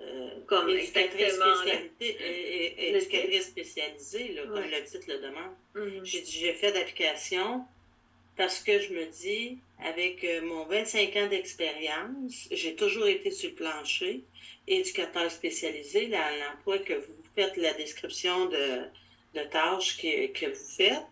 euh, 0.00 0.30
Comme 0.46 0.68
éducatrice, 0.70 1.34
spécialité, 1.34 2.16
euh, 2.20 2.24
euh, 2.24 2.92
le 2.92 2.96
éducatrice 2.98 3.46
spécialisée, 3.46 4.28
là, 4.34 4.42
comme 4.42 4.52
Ouais. 4.54 4.80
le 4.80 4.84
titre 4.84 5.06
le 5.08 5.18
demande. 5.18 5.54
Mhm. 5.74 6.04
J'ai 6.04 6.20
dit, 6.20 6.32
j'ai 6.32 6.52
fait 6.54 6.72
d'application 6.72 7.64
parce 8.36 8.60
que 8.60 8.78
je 8.80 8.92
me 8.92 9.06
dis, 9.06 9.58
avec 9.84 10.24
mon 10.44 10.64
25 10.66 11.16
ans 11.16 11.26
d'expérience, 11.26 12.48
j'ai 12.52 12.76
toujours 12.76 13.06
été 13.08 13.30
sur 13.32 13.50
le 13.50 13.56
plancher, 13.56 14.22
éducateur 14.68 15.30
spécialisé, 15.30 16.06
l'emploi 16.06 16.78
que 16.78 16.92
vous 16.94 17.22
faites 17.34 17.56
la 17.56 17.72
description 17.74 18.46
de, 18.46 18.82
de 19.34 19.42
tâches 19.50 19.96
que, 19.96 20.26
que 20.28 20.46
vous 20.46 20.68
faites, 20.76 21.02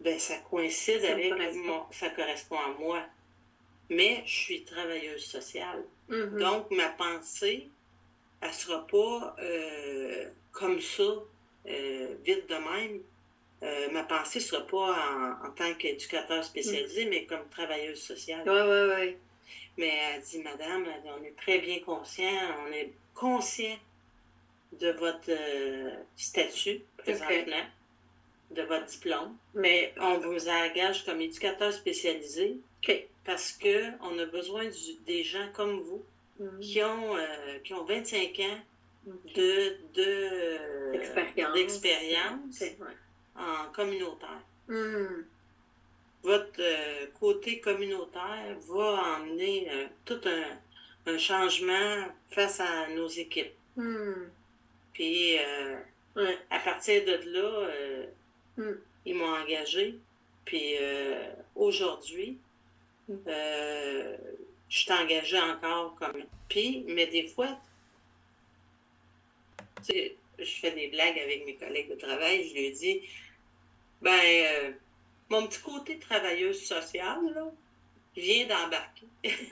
ben 0.00 0.18
ça 0.18 0.36
coïncide 0.50 1.00
Ça 1.02 1.12
avec 1.12 1.30
correspond. 1.30 1.58
mon, 1.60 1.82
ça 1.92 2.10
correspond 2.10 2.56
à 2.58 2.68
moi. 2.78 3.02
Mais 3.88 4.22
je 4.26 4.34
suis 4.34 4.62
travailleuse 4.64 5.24
sociale. 5.24 5.82
Mhm. 6.08 6.38
Donc, 6.38 6.70
ma 6.70 6.88
pensée, 6.90 7.68
elle 8.40 8.52
sera 8.54 8.86
pas 8.86 9.36
euh, 9.40 10.28
comme 10.52 10.80
ça, 10.80 11.02
euh, 11.66 12.14
vite 12.24 12.48
de 12.48 12.54
même. 12.54 13.00
Euh, 13.62 13.90
ma 13.90 14.04
pensée 14.04 14.38
ne 14.38 14.44
sera 14.44 14.66
pas 14.66 14.76
en, 14.78 15.46
en 15.46 15.50
tant 15.50 15.74
qu'éducateur 15.74 16.42
spécialisé, 16.42 17.04
mais 17.04 17.26
comme 17.26 17.46
travailleuse 17.50 18.00
sociale. 18.00 18.48
Ouais, 18.48 18.62
ouais, 18.62 18.94
ouais. 18.94 19.18
Mais 19.76 19.92
elle 20.14 20.22
dit, 20.22 20.38
Madame, 20.38 20.86
on 21.04 21.22
est 21.24 21.36
très 21.36 21.58
bien 21.58 21.80
conscient, 21.80 22.30
on 22.66 22.72
est 22.72 22.90
conscient 23.14 23.76
de 24.72 24.90
votre 24.92 25.30
statut 26.16 26.80
présentement, 26.96 27.66
de 28.50 28.62
votre 28.62 28.86
diplôme. 28.86 29.36
Mais, 29.54 29.92
On 30.00 30.18
vous 30.18 30.48
engage 30.48 31.04
comme 31.04 31.20
éducateur 31.20 31.72
spécialisé 31.72 32.56
parce 33.24 33.52
qu'on 33.52 34.18
a 34.18 34.24
besoin 34.26 34.64
du- 34.64 34.98
des 35.06 35.22
gens 35.22 35.48
comme 35.52 35.80
vous 35.80 36.02
Mhm. 36.40 36.60
qui 36.60 36.82
ont, 36.82 37.16
euh, 37.16 37.58
qui 37.62 37.74
ont 37.74 37.84
25 37.84 38.40
ans 38.40 38.58
de, 39.36 39.76
de, 39.94 40.04
euh, 40.04 40.92
D'expérience. 41.52 42.62
en 43.36 43.70
communautaire. 43.72 44.42
Mhm. 44.68 45.26
Votre 46.22 46.60
euh, 46.60 47.06
côté 47.18 47.60
communautaire 47.60 48.56
va 48.68 49.16
emmener 49.18 49.70
euh, 49.70 49.86
tout 50.04 50.20
un, 50.26 51.12
un 51.12 51.18
changement 51.18 52.06
face 52.30 52.58
à 52.60 52.88
nos 52.88 53.08
équipes. 53.08 53.52
Mhm. 53.76 54.30
Puis, 54.94 55.36
Ouais. 56.16 56.38
à 56.50 56.58
partir 56.58 57.04
de 57.04 57.20
là, 57.32 57.68
Mm. 58.56 58.72
ils 59.06 59.14
m'ont 59.14 59.32
engagé. 59.36 59.94
Puis, 60.44 60.74
aujourd'hui, 61.54 62.36
Mm. 63.08 63.14
euh, 63.28 64.16
je 64.70 64.78
suis 64.78 64.92
engagée 64.92 65.38
encore 65.38 65.94
comme. 65.96 66.24
Puis, 66.48 66.84
mais 66.88 67.06
des 67.08 67.26
fois, 67.26 67.58
tu 69.84 69.92
sais, 69.92 70.16
je 70.38 70.44
fais 70.44 70.70
des 70.70 70.88
blagues 70.88 71.18
avec 71.18 71.44
mes 71.44 71.56
collègues 71.56 71.90
de 71.90 71.96
travail. 71.96 72.48
Je 72.48 72.54
leur 72.62 72.72
dis, 72.72 73.02
ben, 74.00 74.18
euh, 74.24 74.72
mon 75.28 75.46
petit 75.46 75.60
côté 75.60 75.98
travailleuse 75.98 76.64
sociale, 76.64 77.20
là, 77.34 77.52
vient 78.16 78.46
d'embarquer. 78.46 79.06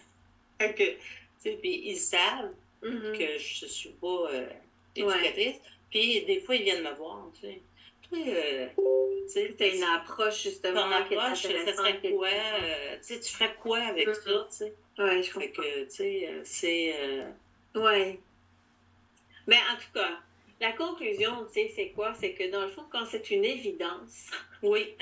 Que, 0.58 0.74
tu 0.74 0.98
sais, 1.38 1.52
puis 1.62 1.82
ils 1.88 1.96
savent 1.96 2.52
Mhm. 2.82 3.18
que 3.18 3.38
je 3.38 3.66
suis 3.66 3.90
pas 3.90 4.28
euh, 4.32 4.48
éducatrice. 4.94 5.56
Puis 5.90 6.24
des 6.24 6.40
fois, 6.40 6.56
ils 6.56 6.62
viennent 6.64 6.82
me 6.82 6.94
voir, 6.94 7.30
tu 7.34 7.46
sais. 7.46 7.60
Euh, 8.14 8.66
tu 9.26 9.28
sais, 9.28 9.54
T'as 9.58 9.68
une 9.74 9.82
approche, 9.82 10.42
justement, 10.44 10.82
ton 10.82 11.04
qui 11.06 11.14
est 11.14 11.16
approche, 11.18 11.42
ça 11.42 11.74
serait 11.74 12.00
quoi? 12.00 12.28
euh, 12.28 12.96
tu 12.98 13.14
sais, 13.14 13.20
tu 13.20 13.32
ferais 13.32 13.54
quoi 13.60 13.78
avec 13.80 14.08
Mhm. 14.08 14.14
ça, 14.14 14.20
tu 14.50 14.56
sais? 14.56 14.74
Ouais, 14.98 15.22
je 15.22 15.30
Fait 15.30 15.48
comprends. 15.50 15.62
que, 15.62 15.84
tu 15.84 15.90
sais, 15.90 16.28
euh, 16.28 16.40
c'est... 16.44 16.94
euh, 16.98 17.30
Ouais. 17.74 18.18
Mais 19.46 19.56
en 19.72 19.76
tout 19.76 19.92
cas, 19.94 20.18
la 20.60 20.72
conclusion, 20.72 21.44
tu 21.46 21.52
sais, 21.54 21.72
c'est 21.74 21.88
quoi? 21.90 22.14
C'est 22.18 22.32
que 22.32 22.50
dans 22.50 22.62
le 22.64 22.70
fond, 22.70 22.84
quand 22.90 23.04
c'est 23.06 23.30
une 23.30 23.44
évidence, 23.44 24.30
oui, 24.62 24.96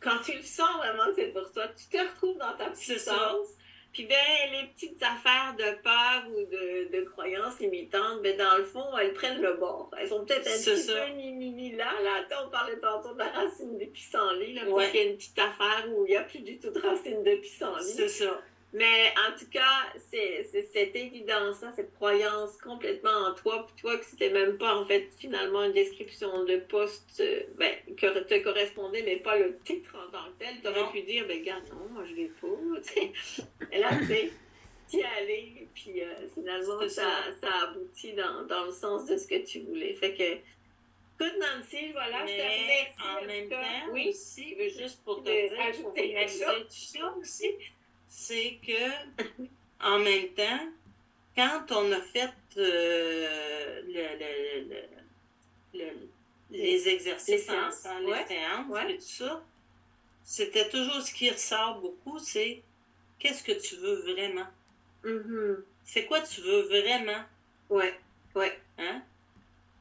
quand 0.00 0.18
tu 0.24 0.32
le 0.36 0.42
sens 0.42 0.76
vraiment 0.78 1.06
que 1.06 1.14
c'est 1.16 1.28
pour 1.32 1.50
toi, 1.52 1.68
tu 1.68 1.86
te 1.86 1.98
retrouves 2.02 2.38
dans 2.38 2.54
ta 2.56 2.70
puissance. 2.70 3.48
Puis 3.92 4.04
ben, 4.06 4.14
les 4.52 4.68
petites 4.68 5.02
affaires 5.02 5.54
de 5.58 5.82
peur 5.82 6.24
ou 6.28 6.44
de, 6.44 6.96
de 6.96 7.04
croyances 7.08 7.58
limitantes, 7.58 8.22
ben, 8.22 8.36
dans 8.36 8.56
le 8.58 8.64
fond, 8.64 8.84
elles 9.00 9.12
prennent 9.14 9.40
le 9.40 9.54
bord. 9.54 9.90
Elles 9.98 10.08
sont 10.08 10.24
peut-être 10.24 10.46
un 10.46 10.52
petit 10.52 10.76
ça. 10.76 10.92
peu 11.06 11.10
ni 11.12 11.72
là. 11.72 11.86
là. 12.04 12.22
Tu 12.22 12.28
sais, 12.28 12.34
on 12.46 12.50
parlait 12.50 12.78
tantôt 12.78 13.14
de 13.14 13.18
la 13.18 13.28
racine 13.30 13.76
de 13.78 13.84
pissenlit, 13.86 14.54
là, 14.54 14.68
Ouais. 14.68 14.90
qu'il 14.90 15.00
y 15.00 15.04
a 15.04 15.06
une 15.10 15.16
petite 15.16 15.38
affaire 15.38 15.86
où 15.90 16.04
il 16.06 16.10
n'y 16.10 16.16
a 16.16 16.22
plus 16.22 16.40
du 16.40 16.58
tout 16.58 16.70
de 16.70 16.80
racine 16.80 17.22
de 17.24 17.34
pissenlit. 17.36 17.82
c'est 17.84 18.08
ça. 18.08 18.40
Mais 18.74 19.14
en 19.26 19.36
tout 19.38 19.48
cas, 19.50 19.86
c'est 19.96 20.44
cette 20.44 20.94
évidence-là, 20.94 21.72
cette 21.74 21.94
croyance 21.94 22.58
complètement 22.58 23.28
en 23.28 23.34
toi, 23.34 23.66
puis 23.66 23.80
toi 23.80 23.96
que 23.96 24.04
c'était 24.04 24.28
même 24.28 24.58
pas 24.58 24.74
en 24.76 24.84
fait 24.84 25.08
finalement 25.18 25.64
une 25.64 25.72
description 25.72 26.44
de 26.44 26.58
poste 26.58 27.20
euh, 27.20 27.44
ben, 27.56 27.74
que 27.96 28.18
te 28.24 28.38
correspondait, 28.44 29.02
mais 29.02 29.16
pas 29.16 29.38
le 29.38 29.58
titre 29.64 29.96
en 29.96 30.10
tant 30.10 30.24
que 30.32 30.44
tel. 30.44 30.54
Tu 30.60 30.64
Non. 30.66 30.70
aurais 30.82 30.92
pu 30.92 31.02
dire, 31.02 31.26
ben 31.26 31.42
gars, 31.42 31.60
non, 31.70 31.88
moi 31.92 32.04
je 32.06 32.14
vais 32.14 32.30
pas. 32.40 32.46
tu 32.82 32.92
sais. 32.92 33.12
Et 33.72 33.78
là, 33.78 33.88
tu 33.98 34.06
sais, 34.06 34.32
t'y 34.86 35.02
allais, 35.02 35.66
puis 35.74 36.02
euh, 36.02 36.28
finalement, 36.34 36.86
ça, 36.88 37.22
ça 37.40 37.48
aboutit 37.70 38.12
dans, 38.12 38.44
dans 38.46 38.66
le 38.66 38.72
sens 38.72 39.06
de 39.06 39.16
ce 39.16 39.26
que 39.26 39.46
tu 39.46 39.60
voulais. 39.60 39.94
Fait 39.94 40.12
que, 40.14 40.22
écoute 41.24 41.38
Nancy, 41.40 41.92
voilà, 41.92 42.26
je 42.26 42.32
te 42.32 42.42
remercie. 42.42 43.22
en 43.22 43.26
même 43.26 43.48
temps, 43.48 43.92
oui. 43.92 44.08
aussi, 44.10 44.56
juste 44.78 45.02
pour 45.04 45.22
te 45.22 45.30
dire, 45.30 45.82
pour 45.82 45.94
finaliser 45.94 46.44
tout 46.44 46.66
ça 46.68 47.14
aussi, 47.18 47.54
c'est 48.08 48.58
que, 48.66 49.22
en 49.80 49.98
même 49.98 50.28
temps, 50.34 50.68
quand 51.36 51.66
on 51.72 51.92
a 51.92 52.00
fait 52.00 52.32
euh, 52.56 53.82
le, 53.86 54.18
le- 54.18 54.68
le- 54.68 55.78
le- 55.78 56.08
les 56.50 56.88
exercices 56.88 57.28
Les 57.28 57.38
séances, 57.38 57.84
ensemble, 57.86 58.06
ouais, 58.06 58.22
les 58.22 58.34
séances 58.36 58.66
ouais. 58.68 58.92
et 58.94 58.98
tout 58.98 59.04
ça, 59.04 59.44
c'était 60.24 60.68
toujours 60.68 61.00
ce 61.02 61.12
qui 61.12 61.30
ressort 61.30 61.80
beaucoup, 61.80 62.18
c'est 62.18 62.62
qu'est-ce 63.18 63.42
que 63.44 63.52
tu 63.52 63.76
veux 63.76 64.00
vraiment? 64.12 64.46
Mhm. 65.04 65.64
C'est 65.84 66.06
quoi 66.06 66.20
tu 66.22 66.40
veux 66.40 66.62
vraiment? 66.62 67.22
Ouais, 67.70 67.98
ouais. 68.34 68.58
Hein? 68.78 69.02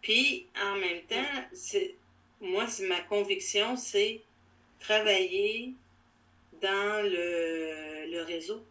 Puis, 0.01 0.47
en 0.61 0.75
même 0.75 1.01
temps, 1.03 1.45
c'est 1.53 1.95
moi, 2.39 2.67
c'est 2.67 2.87
ma 2.87 3.01
conviction, 3.01 3.75
c'est 3.75 4.21
travailler 4.79 5.73
dans 6.61 7.03
le, 7.03 8.11
le 8.11 8.23
réseau. 8.23 8.63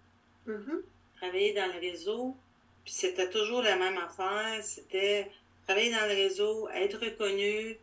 Mhm. 0.46 0.82
Travailler 1.20 1.52
dans 1.54 1.66
le 1.66 1.80
réseau, 1.80 2.36
puis 2.84 2.92
c'était 2.92 3.30
toujours 3.30 3.62
la 3.62 3.76
même 3.76 3.98
affaire, 3.98 4.62
c'était 4.62 5.30
travailler 5.66 5.90
dans 5.90 6.06
le 6.06 6.14
réseau, 6.14 6.68
être 6.68 6.98
reconnu, 6.98 7.78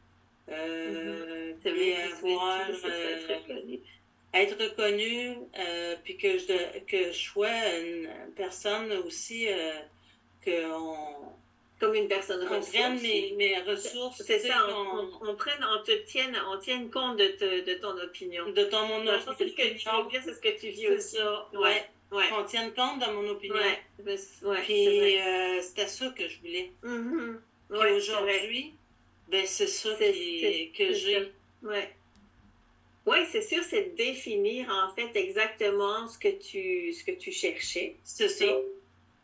euh, 0.49 1.53
vrai 1.61 1.71
que 1.73 2.21
tu 2.23 2.25
avoir, 2.25 2.69
euh, 2.69 3.17
être 3.17 3.49
reconnu. 3.49 3.79
être 4.33 4.63
reconnu, 4.63 5.37
euh, 5.57 5.95
puis 6.03 6.17
que 6.17 6.37
je, 6.37 6.79
que 6.85 7.11
je 7.11 7.17
sois 7.17 7.79
une 7.79 8.09
personne 8.35 8.91
aussi 9.05 9.47
euh, 9.47 9.73
que 10.45 10.71
on, 10.71 11.33
Comme 11.83 11.95
une 11.95 12.07
personne 12.07 12.47
on 12.49 12.61
prenne 12.61 12.99
mes, 13.01 13.33
mes 13.35 13.59
ressources, 13.59 14.21
C'est 14.25 14.39
ça, 14.39 14.67
on, 14.69 15.09
on, 15.21 15.29
on 15.31 15.35
prenne, 15.35 15.63
on 15.63 15.83
te 15.83 15.91
tienne, 16.05 16.37
on 16.49 16.57
tienne 16.57 16.89
compte 16.89 17.17
de, 17.17 17.27
te- 17.27 17.65
de 17.65 17.73
ton 17.75 17.97
opinion. 18.01 18.49
de 18.49 18.63
ton 18.63 18.87
mon 18.87 19.05
fond, 19.19 19.33
C'est 19.37 19.49
ce 19.49 19.53
que 19.53 19.61
tu 19.63 19.87
opinion. 19.89 20.03
veux 20.03 20.09
dire, 20.11 20.21
c'est 20.23 20.33
ce 20.33 20.39
que 20.39 20.59
tu 20.59 20.69
vis 20.69 20.87
aussi. 20.89 21.17
ça, 21.17 21.49
Ouais, 21.53 21.59
ouais. 21.59 22.17
ouais. 22.17 22.23
Qu'on 22.29 22.43
tienne 22.45 22.73
compte 22.73 22.99
de 23.05 23.11
mon 23.11 23.27
opinion. 23.29 23.55
Ouais, 23.55 23.79
ouais, 24.43 24.61
Puis 24.63 25.19
euh, 25.19 25.61
c'était 25.61 25.87
ça 25.87 26.07
que 26.17 26.27
je 26.27 26.39
voulais. 26.39 26.71
Puis 26.81 26.89
c'est 27.69 27.75
vrai. 27.75 27.91
aujourd'hui, 27.93 28.73
ben 29.27 29.45
c'est 29.45 29.67
ça 29.67 29.89
qui- 29.95 30.71
que 30.77 30.93
j'ai. 30.93 31.31
Ouais. 31.63 31.93
Oui, 33.05 33.17
c'est 33.29 33.41
sûr, 33.41 33.61
c'est 33.69 33.91
de 33.91 33.95
définir 33.97 34.69
en 34.69 34.93
fait 34.95 35.11
exactement 35.19 36.07
ce 36.07 36.17
que 36.17 36.29
tu, 36.29 36.93
ce 36.93 37.03
que 37.03 37.11
tu 37.11 37.31
cherchais. 37.33 37.97
C'est 38.05 38.29
ça. 38.29 38.45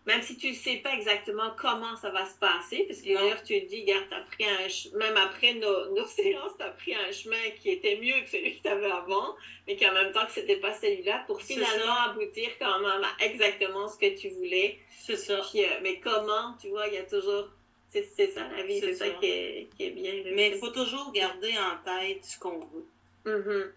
Même 0.06 0.22
si 0.24 0.38
tu 0.38 0.50
ne 0.50 0.56
sais 0.56 0.78
pas 0.78 0.94
exactement 0.96 1.52
comment 1.58 1.96
ça 1.96 2.10
va 2.10 2.26
se 2.26 2.38
passer, 2.40 2.86
parce 2.88 3.02
que 3.02 3.14
d'ailleurs, 3.14 3.44
tu 3.44 3.60
te 3.62 3.66
dis, 3.68 3.82
regarde, 3.82 4.06
pris 4.32 4.46
un 4.46 4.58
ch- 4.70 4.90
même 4.94 5.16
après 5.18 5.54
nos, 5.56 5.94
nos 5.94 6.06
séances, 6.08 6.54
tu 6.58 6.64
as 6.64 6.70
pris 6.72 6.96
un 6.96 7.12
chemin 7.12 7.50
qui 7.62 7.70
était 7.72 7.98
mieux 7.98 8.20
que 8.24 8.30
celui 8.30 8.58
que 8.58 8.62
tu 8.64 8.68
avais 8.70 8.90
avant, 8.90 9.36
mais 9.68 9.76
qu'en 9.76 9.94
même 9.94 10.12
temps 10.12 10.26
que 10.26 10.32
c'était 10.32 10.56
pas 10.58 10.74
celui-là, 10.74 11.24
pour 11.28 11.42
finalement 11.42 11.94
aboutir 12.10 12.50
quand 12.58 12.80
même 12.80 13.04
à 13.04 13.24
exactement 13.24 13.88
ce 13.88 13.98
que 14.00 14.18
tu 14.18 14.30
voulais. 14.30 14.80
C'est 14.98 15.18
ça. 15.18 15.42
Puis, 15.52 15.64
euh, 15.64 15.68
mais 15.84 16.00
comment, 16.00 16.56
tu 16.60 16.70
vois, 16.70 16.88
il 16.88 16.94
y 16.96 16.98
a 16.98 17.04
toujours. 17.04 17.50
C'est 17.88 18.04
ça 18.04 18.48
la 18.56 18.64
vie, 18.64 18.80
C'est 18.80 18.94
ça, 18.94 19.06
ça. 19.06 19.12
qui, 19.20 19.26
est, 19.26 19.68
qui 19.76 19.86
est 19.86 19.90
bien. 19.92 20.14
Mais 20.34 20.50
il 20.50 20.58
faut 20.58 20.70
toujours 20.70 21.12
garder 21.12 21.54
en 21.58 21.78
tête 21.84 22.24
ce 22.24 22.40
qu'on 22.40 22.60
veut. 22.60 22.86
Mhm. 23.26 23.74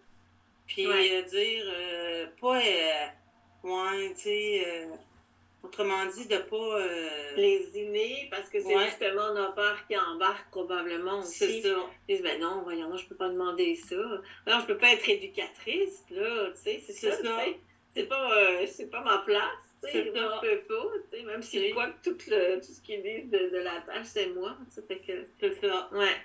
Puis 0.66 0.86
Ouais. 0.86 1.10
euh, 1.14 1.22
dire, 1.22 1.64
euh, 1.66 2.26
pas, 2.40 2.58
euh, 2.60 3.06
ouais, 3.64 4.12
tu 4.14 4.20
sais, 4.20 4.86
autrement 5.62 6.04
dit, 6.06 6.26
de 6.26 6.38
pas. 6.38 6.56
euh, 6.80 7.08
lésiner 7.36 8.28
parce 8.30 8.48
que 8.48 8.60
c'est 8.60 8.74
Ouais. 8.76 8.86
justement 8.86 9.32
nos 9.34 9.52
peurs 9.52 9.78
qui 9.86 9.96
embarquent 9.96 10.50
probablement 10.50 11.22
c'est 11.22 11.46
aussi. 11.46 11.62
ça. 11.62 11.76
Ils 12.08 12.14
disent, 12.16 12.22
ben 12.24 12.40
non, 12.40 12.62
voyons, 12.62 12.88
non, 12.88 12.96
je 12.96 13.06
peux 13.06 13.14
pas 13.14 13.28
demander 13.28 13.74
ça. 13.76 13.96
Non, 13.96 14.60
je 14.60 14.66
peux 14.66 14.78
pas 14.78 14.92
être 14.92 15.08
éducatrice, 15.08 16.04
là, 16.10 16.50
tu 16.50 16.60
sais, 16.62 16.82
c'est 16.86 16.92
C'est 16.92 17.10
ça, 17.10 17.16
ça. 17.16 17.22
tu 17.22 17.28
sais. 17.52 17.58
C'est 17.94 18.08
pas, 18.08 18.38
euh, 18.38 18.66
c'est 18.66 18.90
pas 18.90 19.02
ma 19.02 19.18
place, 19.18 19.42
tu 19.82 19.90
sais, 19.90 19.92
C'est 19.92 20.04
je 20.06 20.10
peux 20.40 20.60
pas, 20.74 20.90
tu 21.10 21.18
sais, 21.18 21.24
même 21.24 21.42
si 21.42 21.58
C'est- 21.58 21.66
je 21.68 21.70
crois 21.72 21.88
que 21.90 22.08
tout, 22.10 22.16
le, 22.28 22.56
tout 22.56 22.72
ce 22.72 22.80
qu'ils 22.80 23.02
disent 23.02 23.30
de, 23.30 23.50
de 23.50 23.58
la 23.58 23.80
tâche, 23.82 24.06
c'est 24.06 24.28
moi, 24.28 24.56
fait 24.88 24.96
que, 24.98 25.12
C'est 25.40 25.60
ça. 25.60 25.90
ouais, 25.92 26.16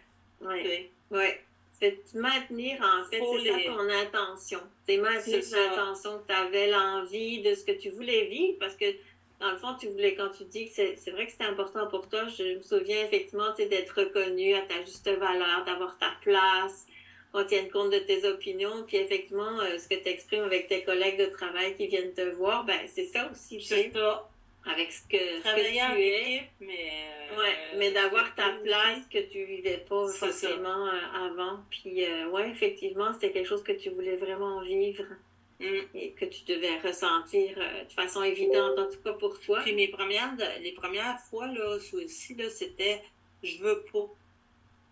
ouais, 0.41 0.63
C'est- 1.09 1.15
ouais. 1.15 1.41
C'est 1.79 2.15
maintenir, 2.15 2.81
en 2.81 3.07
fait, 3.07 3.21
c'est 3.21 3.49
ça 3.51 3.57
les- 3.57 3.65
ton 3.65 3.87
intention. 3.87 4.59
C'est 4.87 4.97
maintenir 4.97 5.43
C'est 5.43 5.51
ça. 5.51 5.57
l'intention 5.59 6.17
que 6.19 6.27
tu 6.27 6.33
avais, 6.33 6.71
l'envie 6.71 7.43
de 7.43 7.53
ce 7.53 7.63
que 7.65 7.73
tu 7.73 7.89
voulais 7.91 8.25
vivre, 8.25 8.57
parce 8.59 8.75
que 8.75 8.85
dans 9.39 9.51
le 9.51 9.57
fond, 9.57 9.75
tu 9.79 9.87
voulais, 9.89 10.15
quand 10.15 10.29
tu 10.29 10.43
dis 10.45 10.67
que 10.69 10.73
c'est 10.73 11.11
vrai 11.11 11.25
que 11.25 11.31
c'était 11.31 11.43
important 11.45 11.87
pour 11.87 12.09
toi, 12.09 12.27
je 12.27 12.57
me 12.57 12.61
souviens 12.61 13.03
effectivement 13.05 13.53
d'être 13.57 13.91
reconnu 13.91 14.55
à 14.55 14.61
ta 14.61 14.79
juste 14.81 15.07
valeur, 15.09 15.63
d'avoir 15.65 15.97
ta 15.97 16.11
place, 16.21 16.87
qu'on 17.31 17.43
tienne 17.45 17.69
compte 17.69 17.91
de 17.91 17.99
tes 17.99 18.25
opinions, 18.27 18.83
puis 18.87 18.97
effectivement, 18.97 19.59
euh, 19.59 19.77
ce 19.77 19.87
que 19.87 19.95
tu 19.95 20.09
exprimes 20.09 20.43
avec 20.43 20.67
tes 20.67 20.83
collègues 20.83 21.19
de 21.19 21.25
travail 21.27 21.75
qui 21.75 21.87
viennent 21.87 22.13
te 22.13 22.21
voir, 22.35 22.63
ben 22.65 22.79
c'est 22.87 23.05
ça 23.05 23.29
aussi. 23.31 23.61
C'est 23.61 23.91
ça. 23.93 24.27
Avec 24.65 24.91
ce 24.91 25.01
que, 25.07 25.39
Travailler 25.41 25.79
ce 25.79 25.87
que 25.87 25.93
tu 25.93 26.01
es. 26.01 26.49
mais... 26.59 26.91
euh, 27.31 27.37
Ouais, 27.37 27.55
mais 27.77 27.91
d'avoir 27.91 28.33
ta 28.35 28.51
place 28.63 28.99
que 29.11 29.19
tu 29.19 29.43
vivais 29.43 29.83
pas 29.87 30.07
ça. 30.07 30.27
forcément 30.27 30.87
euh, 30.87 31.25
avant. 31.29 31.59
Puis, 31.69 32.03
euh, 32.05 32.27
ouais, 32.29 32.49
effectivement, 32.49 33.11
c'était 33.13 33.31
quelque 33.31 33.47
chose 33.47 33.63
que 33.63 33.73
tu 33.73 33.89
voulais 33.89 34.15
vraiment 34.15 34.61
vivre 34.61 35.03
Et 35.59 36.11
que 36.11 36.25
tu 36.25 36.43
devais 36.45 36.77
ressentir 36.79 37.57
euh, 37.57 37.83
de 37.83 37.91
façon 37.91 38.21
évidente, 38.21 38.77
en 38.77 38.85
tout 38.91 38.99
cas 39.03 39.13
pour 39.13 39.39
toi. 39.39 39.61
Puis 39.63 39.73
mes 39.73 39.87
premières, 39.87 40.35
les 40.61 40.71
premières 40.73 41.19
fois, 41.21 41.47
là, 41.47 41.77
aussi, 41.93 42.35
là, 42.35 42.47
c'était 42.49 43.01
«je 43.43 43.57
veux 43.57 43.83
pas 43.91 44.07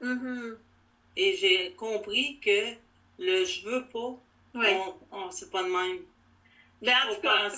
Mhm.». 0.01 0.57
Et 1.17 1.35
j'ai 1.37 1.71
compris 1.73 2.39
que 2.43 2.73
le 3.19 3.45
«je 3.45 3.61
veux 3.63 3.85
pas 3.85 4.17
Ouais. 4.55 4.79
on, 5.11 5.17
on- 5.17 5.31
c'est 5.31 5.51
pas 5.51 5.63
de 5.63 5.69
même. 5.69 5.99
En 6.83 7.15
tout 7.15 7.21
cas. 7.21 7.49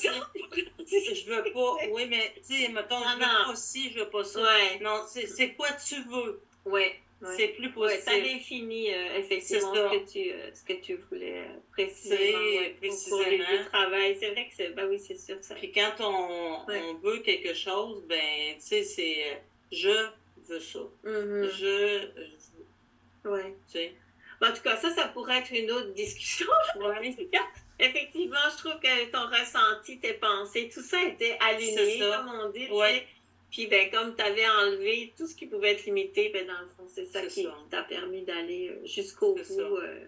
Je 0.90 1.26
veux 1.30 1.52
pas, 1.52 1.76
oui, 1.92 2.06
mais 2.10 2.34
tu 2.48 2.56
sais, 2.62 2.70
mettons, 2.70 3.00
Non, 3.00 3.06
je 3.10 3.16
veux 3.16 3.20
non. 3.26 3.46
pas 3.50 3.56
ci, 3.56 3.92
je 3.92 4.00
veux 4.00 4.10
pas 4.10 4.24
ça. 4.24 4.42
ouais, 4.42 4.80
Non, 4.80 5.02
c'est 5.08 5.54
quoi 5.54 5.68
tu 5.74 5.96
veux. 6.04 6.42
ouais. 6.66 6.96
ouais. 7.22 7.34
C'est 7.36 7.48
plus 7.50 7.74
Ouais, 7.76 7.98
ça 7.98 8.12
possible. 8.12 8.28
définit 8.28 8.94
euh, 8.94 9.18
effectivement 9.18 9.74
ce 9.74 9.98
que, 9.98 10.12
tu, 10.12 10.32
euh, 10.32 10.50
ce 10.54 10.64
que 10.64 10.74
tu 10.82 10.96
voulais 11.10 11.40
euh, 11.40 11.48
précisément 11.74 12.18
C'est 12.20 12.36
ouais, 12.60 12.70
pour- 12.70 13.10
pour 13.10 13.20
le 13.20 13.26
précisément. 13.26 13.66
travail. 13.72 14.18
C'est 14.20 14.30
vrai 14.32 14.48
que 14.48 14.54
c'est, 14.56 14.70
ben 14.70 14.88
oui, 14.88 15.00
c'est 15.00 15.18
sûr. 15.20 15.38
Ça. 15.42 15.56
Puis 15.56 15.72
quand 15.74 15.96
on, 16.00 16.66
veut 17.04 17.20
quelque 17.20 17.54
chose, 17.54 18.04
ben, 18.08 18.56
tu 18.56 18.62
sais, 18.62 18.84
c'est 18.84 19.42
je 19.72 20.08
veux 20.48 20.60
ça. 20.62 20.80
Mhm. 21.04 21.50
Je, 21.54 22.08
je- 22.16 23.30
Ouais. 23.30 23.54
tu 23.70 23.74
sais. 23.80 23.94
Ben, 24.40 24.52
en 24.52 24.54
tout 24.56 24.62
cas, 24.62 24.78
ça, 24.78 24.92
ça 24.92 25.08
pourrait 25.10 25.40
être 25.40 25.52
une 25.52 25.70
autre 25.72 25.94
discussion. 25.94 26.46
Cas, 27.34 27.42
Effectivement, 27.80 28.38
je 28.52 28.58
trouve 28.58 28.80
que 28.80 29.12
ton 29.12 29.28
ressenti, 29.28 30.00
tes 30.00 30.14
pensées, 30.14 30.70
tout 30.74 30.82
ça 30.82 31.04
était 31.04 31.38
aligné, 31.40 32.00
comme 32.00 32.32
on 32.34 32.50
dit. 32.50 32.68
Ouais. 32.72 33.06
Puis, 33.52 33.68
ben, 33.68 33.90
comme 33.92 34.16
tu 34.16 34.22
avais 34.22 34.48
enlevé 34.48 35.14
tout 35.18 35.28
ce 35.28 35.36
qui 35.36 35.46
pouvait 35.46 35.74
être 35.74 35.86
limité, 35.86 36.30
ben, 36.30 36.48
dans 36.48 36.60
le 36.60 36.68
fond, 36.68 36.88
c'est 36.88 37.06
ça 37.06 37.22
qui 37.26 37.48
t'a 37.70 37.84
permis 37.84 38.24
d'aller 38.24 38.70
euh, 38.70 38.86
jusqu'au 38.86 39.36
bout. 39.36 39.78
Euh. 39.78 40.06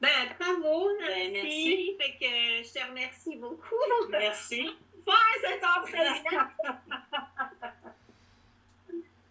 Ben, 0.00 0.08
bravo, 0.38 0.88
Nancy. 1.00 1.06
Ben, 1.08 1.32
merci. 1.32 1.96
Fait 2.00 2.12
que 2.18 2.66
je 2.66 2.72
te 2.72 2.88
remercie 2.88 3.36
beaucoup. 3.36 3.76
Merci. 4.10 4.68
Faire 5.04 5.40
cet 5.40 5.64
entraînement. 5.64 6.48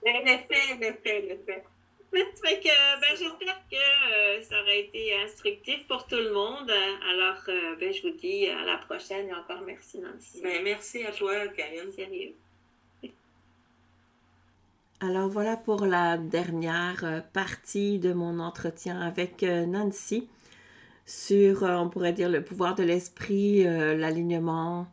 Le 0.04 0.38
fait, 0.38 0.76
le 0.80 0.94
fait, 1.04 1.22
le 1.22 1.38
fait. 1.46 1.64
Fait 2.12 2.60
que, 2.60 3.00
ben, 3.00 3.18
j'espère 3.18 3.62
que 3.70 3.76
euh, 3.78 4.42
ça 4.42 4.62
aurait 4.62 4.82
été 4.82 5.16
instructif 5.24 5.88
pour 5.88 6.06
tout 6.08 6.18
le 6.18 6.34
monde. 6.34 6.70
Alors, 6.70 7.42
euh, 7.48 7.76
ben, 7.80 7.94
je 7.94 8.02
vous 8.02 8.18
dis 8.18 8.48
à 8.48 8.66
la 8.66 8.78
prochaine 8.78 9.30
et 9.30 9.34
encore 9.34 9.62
merci, 9.66 10.00
Nancy. 10.00 10.42
Ben, 10.42 10.62
merci 10.64 11.06
à 11.06 11.12
toi, 11.12 11.48
Karine. 11.48 11.92
Sérieux. 11.92 12.34
Alors 15.00 15.30
voilà 15.30 15.58
pour 15.58 15.86
la 15.86 16.18
dernière 16.18 17.04
euh, 17.04 17.22
partie 17.34 17.98
de 17.98 18.14
mon 18.14 18.40
entretien 18.40 19.02
avec 19.02 19.42
Nancy 19.42 20.28
sur, 21.06 21.64
on 21.64 21.90
pourrait 21.90 22.14
dire, 22.14 22.30
le 22.30 22.44
pouvoir 22.44 22.76
de 22.76 22.84
l'esprit, 22.84 23.68
euh, 23.68 23.96
l'alignement 23.96 24.88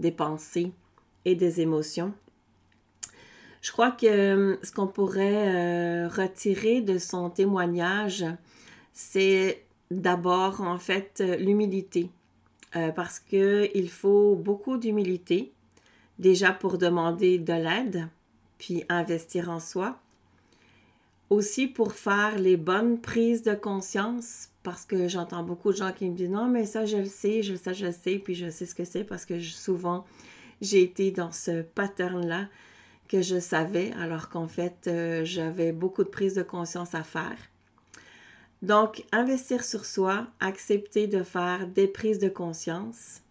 des 0.00 0.12
pensées 0.12 0.72
et 1.24 1.34
des 1.34 1.60
émotions. 1.60 2.14
Je 3.60 3.72
crois 3.72 3.90
que 3.90 4.06
euh, 4.06 4.56
ce 4.62 4.72
qu'on 4.72 4.86
pourrait 4.86 5.48
euh, 5.48 6.08
retirer 6.08 6.80
de 6.80 6.98
son 6.98 7.30
témoignage, 7.30 8.24
c'est 8.92 9.64
d'abord 9.90 10.60
en 10.60 10.78
fait 10.78 11.20
euh, 11.20 11.36
l'humilité, 11.36 12.10
parce 12.94 13.18
que 13.18 13.68
il 13.74 13.88
faut 13.88 14.36
beaucoup 14.36 14.76
d'humilité 14.76 15.52
déjà 16.18 16.52
pour 16.52 16.76
demander 16.78 17.38
de 17.38 17.54
l'aide 17.54 18.06
puis 18.58 18.84
investir 18.88 19.50
en 19.50 19.58
soi. 19.58 19.98
Aussi 21.30 21.66
pour 21.66 21.92
faire 21.92 22.38
les 22.38 22.56
bonnes 22.56 23.00
prises 23.00 23.42
de 23.42 23.54
conscience, 23.54 24.50
parce 24.62 24.84
que 24.84 25.08
j'entends 25.08 25.42
beaucoup 25.42 25.72
de 25.72 25.76
gens 25.76 25.92
qui 25.92 26.08
me 26.08 26.14
disent 26.14 26.30
non, 26.30 26.46
mais 26.46 26.66
ça, 26.66 26.84
je 26.84 26.98
le 26.98 27.06
sais, 27.06 27.42
je 27.42 27.54
ça, 27.54 27.72
je 27.72 27.86
le 27.86 27.92
sais, 27.92 28.18
puis 28.18 28.34
je 28.34 28.50
sais 28.50 28.66
ce 28.66 28.74
que 28.74 28.84
c'est, 28.84 29.04
parce 29.04 29.24
que 29.24 29.40
souvent, 29.40 30.04
j'ai 30.60 30.82
été 30.82 31.10
dans 31.10 31.32
ce 31.32 31.62
pattern-là 31.62 32.48
que 33.08 33.22
je 33.22 33.40
savais, 33.40 33.92
alors 34.00 34.28
qu'en 34.28 34.48
fait, 34.48 34.86
euh, 34.86 35.24
j'avais 35.24 35.72
beaucoup 35.72 36.04
de 36.04 36.08
prises 36.08 36.34
de 36.34 36.42
conscience 36.42 36.94
à 36.94 37.02
faire. 37.02 37.38
Donc, 38.62 39.04
investir 39.12 39.64
sur 39.64 39.84
soi, 39.84 40.26
accepter 40.40 41.06
de 41.06 41.22
faire 41.22 41.66
des 41.66 41.88
prises 41.88 42.18
de 42.18 42.28
conscience 42.28 43.22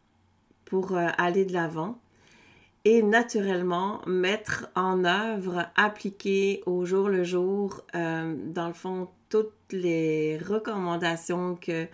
pour 0.65 0.95
euh, 0.95 1.07
aller 1.17 1.45
de 1.45 1.53
l'avant 1.53 1.99
et 2.85 3.03
naturellement 3.03 4.01
mettre 4.07 4.69
en 4.75 5.03
œuvre, 5.03 5.67
appliquer 5.75 6.63
au 6.65 6.85
jour 6.85 7.09
le 7.09 7.23
jour, 7.23 7.83
euh, 7.95 8.35
dans 8.47 8.67
le 8.67 8.73
fond, 8.73 9.09
toutes 9.29 9.51
les 9.71 10.37
recommandations 10.37 11.55
que 11.55 11.87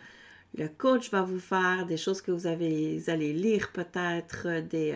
le 0.56 0.67
coach 0.67 1.10
va 1.10 1.24
vous 1.24 1.39
faire, 1.39 1.88
des 1.88 1.98
choses 1.98 2.22
que 2.22 2.32
vous, 2.32 2.46
avez, 2.46 3.00
vous 3.00 3.10
allez 3.10 3.34
lire 3.34 3.72
peut-être, 3.74 4.62
des 4.62 4.96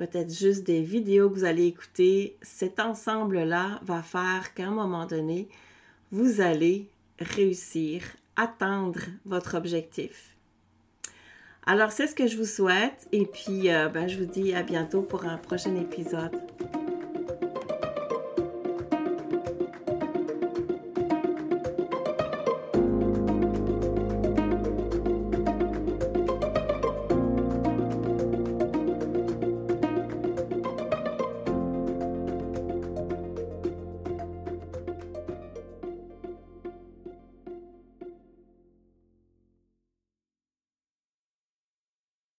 peut-être 0.00 0.32
juste 0.32 0.64
des 0.64 0.80
vidéos 0.80 1.28
que 1.28 1.34
vous 1.34 1.44
allez 1.44 1.66
écouter. 1.66 2.34
Cet 2.40 2.80
ensemble-là 2.80 3.80
va 3.82 4.02
faire 4.02 4.54
qu'à 4.54 4.68
un 4.68 4.70
moment 4.70 5.04
donné, 5.04 5.46
vous 6.10 6.40
allez 6.40 6.88
réussir, 7.18 8.02
atteindre 8.34 9.00
votre 9.26 9.58
objectif. 9.58 10.36
Alors, 11.66 11.92
c'est 11.92 12.06
ce 12.06 12.14
que 12.14 12.26
je 12.26 12.38
vous 12.38 12.46
souhaite 12.46 13.08
et 13.12 13.26
puis 13.26 13.70
euh, 13.70 13.90
ben, 13.90 14.08
je 14.08 14.18
vous 14.18 14.24
dis 14.24 14.54
à 14.54 14.62
bientôt 14.62 15.02
pour 15.02 15.26
un 15.26 15.36
prochain 15.36 15.76
épisode. 15.76 16.40